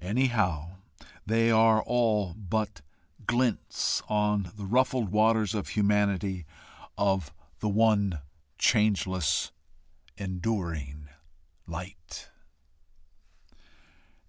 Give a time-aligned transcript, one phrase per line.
[0.00, 0.76] Anyhow,
[1.26, 2.82] they are all but
[3.26, 6.46] glints on the ruffled waters of humanity
[6.96, 8.20] of the one
[8.58, 9.50] changeless
[10.16, 11.08] enduring
[11.66, 12.30] Light.